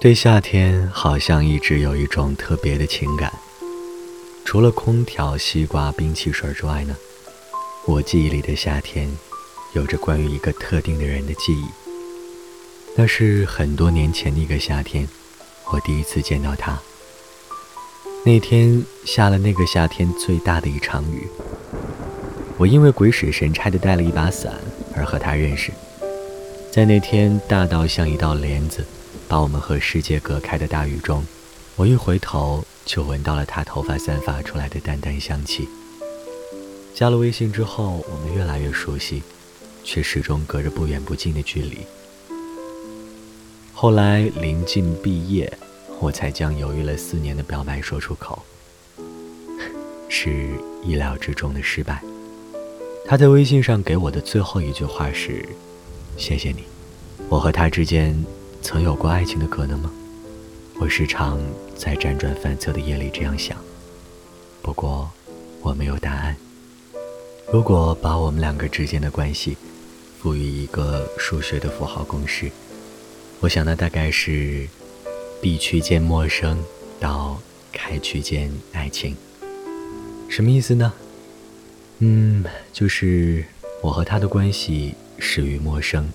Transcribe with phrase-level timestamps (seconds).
[0.00, 3.32] 对夏天好像一直有一种特别的情感。
[4.44, 6.96] 除了空调、西瓜、冰汽水之外呢，
[7.86, 9.10] 我记忆里的夏天，
[9.74, 11.66] 有着关于一个特定的人的记忆。
[12.96, 15.06] 那是很多年前的一个夏天，
[15.72, 16.80] 我第一次见到他。
[18.24, 21.28] 那天下了那个夏天最大的一场雨。
[22.56, 24.54] 我因为鬼使神差的带了一把伞
[24.94, 25.70] 而和他认识，
[26.70, 28.84] 在那天大到像一道帘子，
[29.30, 31.24] 把我们和世界隔开的大雨中，
[31.76, 35.68] 我一回头就闻到了他头发散发出来的淡淡香气。
[36.92, 39.22] 加了微信之后，我们越来越熟悉，
[39.84, 41.78] 却始终隔着不远不近的距离。
[43.72, 45.56] 后来临近毕业，
[46.00, 48.42] 我才将犹豫了四年的表白说出口，
[50.10, 50.50] 是
[50.82, 52.02] 意料之中的失败。
[53.06, 55.48] 他在微信上给我的最后一句话是
[56.18, 56.64] ：“谢谢你。”
[57.30, 58.12] 我和他之间
[58.62, 59.90] 曾有过爱情的可能吗？
[60.78, 61.40] 我时常
[61.76, 63.56] 在辗转反侧的夜里这样想。
[64.62, 65.10] 不过，
[65.60, 66.36] 我没有答案。
[67.52, 69.56] 如果把我们两个之间的关系
[70.20, 72.50] 赋予一个数学的符号公式，
[73.40, 74.68] 我想那大概是
[75.40, 76.62] B 区间陌生
[77.00, 77.40] 到
[77.72, 79.16] 开区间爱情。
[80.28, 80.92] 什么意思呢？
[81.98, 83.44] 嗯，就是
[83.82, 86.08] 我和他的关系始于陌生，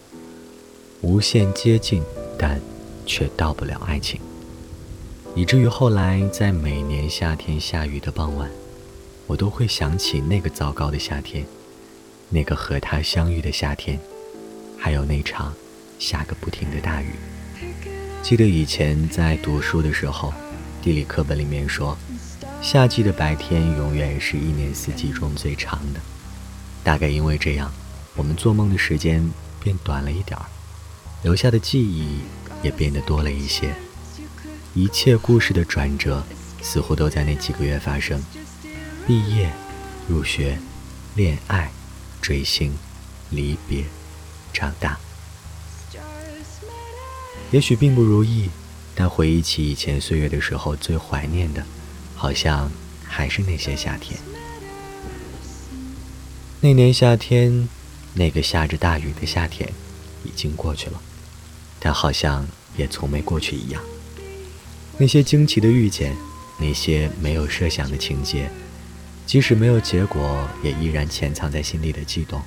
[1.02, 2.02] 无限接近，
[2.38, 2.60] 但
[3.06, 4.20] 却到不了爱情，
[5.36, 8.50] 以至于后来在每年夏天下雨的傍晚，
[9.28, 11.46] 我都会想起那个糟糕的夏天，
[12.30, 14.00] 那个和他相遇的夏天，
[14.78, 15.54] 还有那场
[16.00, 17.08] 下个不停的大雨。
[18.22, 20.34] 记得以前在读书的时候，
[20.82, 21.98] 地理课本里面说。
[22.62, 26.00] 夏季的白天永远是一年四季中最长的，
[26.84, 27.72] 大概因为这样，
[28.16, 29.30] 我们做梦的时间
[29.62, 30.46] 变短了一点儿，
[31.26, 32.20] 留下的记忆
[32.62, 33.74] 也变得多了一些。
[34.76, 36.24] 一切故事的转折
[36.62, 38.22] 似乎都在那几个月发生：
[39.08, 39.52] 毕业、
[40.08, 40.60] 入学、
[41.16, 41.72] 恋爱、
[42.22, 42.72] 追星、
[43.32, 43.86] 离别、
[44.54, 45.00] 长大。
[47.50, 48.52] 也许并不如意，
[48.94, 51.66] 但回忆起以前岁月的时候，最怀念的。
[52.14, 52.72] 好像
[53.04, 54.20] 还是那些夏天。
[56.62, 57.68] 那年夏天，
[58.14, 59.74] 那个下着大雨的夏天，
[60.24, 61.02] 已经过去了，
[61.86, 62.44] 但好像
[62.76, 63.80] 也从没过去一样。
[64.98, 66.16] 那些惊奇的遇见，
[66.60, 68.50] 那些没有设想的情节，
[69.28, 72.42] 即使没有结果，也依然潜藏在心里的悸动。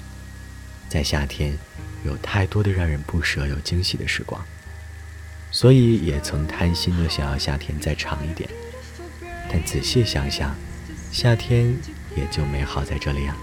[0.88, 1.56] 在夏天，
[2.04, 4.44] 有太多的让人不舍、有惊喜的时光，
[5.53, 8.50] 所以也曾贪心的想要夏天再长一点。
[9.48, 10.53] 但仔细想想，
[11.12, 11.77] 夏天
[12.16, 13.37] 也就美好在这里啊。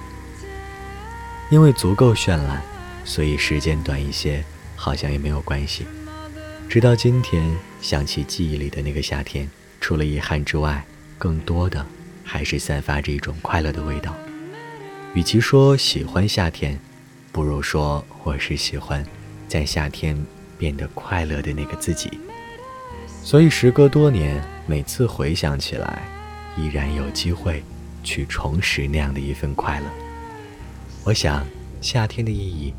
[1.49, 2.61] 因为足够绚烂，
[3.05, 4.43] 所以时间短一些，
[4.75, 5.85] 好像也没有关系。
[6.67, 9.49] 直到今天，想起记忆里的那个夏天，
[9.79, 10.85] 除了遗憾之外，
[11.17, 11.85] 更多的
[12.23, 14.15] 还是散发着一种快乐的味道。
[15.13, 16.77] 与其说喜欢夏天，
[17.31, 19.05] 不如说我是喜欢
[19.47, 20.17] 在夏天
[20.57, 22.19] 变得快乐的那个自己。
[23.23, 26.03] 所以，时隔多年，每次回想起来，
[26.57, 27.63] 依然有机会
[28.03, 29.85] 去重拾那样的一份快乐。
[31.03, 31.45] 我想，
[31.81, 32.73] 夏天的意义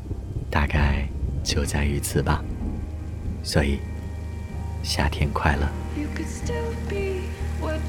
[0.51, 1.07] 大概
[1.47, 2.43] 就在于此吧。
[3.41, 3.79] 所以，
[4.83, 5.69] 夏天快乐。
[5.95, 7.23] You could still be
[7.61, 7.79] what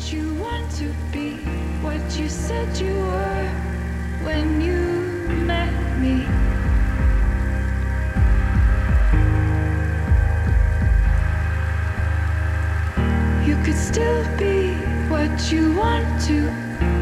[15.51, 16.35] you want to,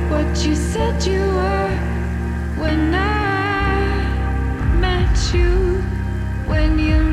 [0.00, 1.70] what you said you were
[2.58, 3.84] when I
[4.80, 5.65] met you,
[6.66, 7.05] time you.